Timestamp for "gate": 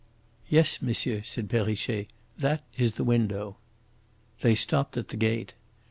5.15-5.53